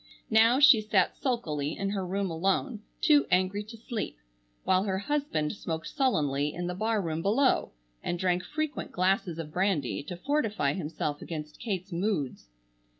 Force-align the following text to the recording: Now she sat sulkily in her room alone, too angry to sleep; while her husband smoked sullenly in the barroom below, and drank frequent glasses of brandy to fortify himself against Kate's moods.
Now 0.31 0.59
she 0.59 0.81
sat 0.81 1.15
sulkily 1.15 1.77
in 1.77 1.91
her 1.91 2.03
room 2.03 2.31
alone, 2.31 2.81
too 3.01 3.27
angry 3.29 3.63
to 3.65 3.77
sleep; 3.77 4.17
while 4.63 4.81
her 4.85 4.97
husband 4.97 5.53
smoked 5.53 5.85
sullenly 5.89 6.55
in 6.55 6.65
the 6.65 6.73
barroom 6.73 7.21
below, 7.21 7.73
and 8.03 8.17
drank 8.17 8.41
frequent 8.43 8.91
glasses 8.91 9.37
of 9.37 9.53
brandy 9.53 10.01
to 10.05 10.17
fortify 10.17 10.73
himself 10.73 11.21
against 11.21 11.59
Kate's 11.59 11.91
moods. 11.91 12.49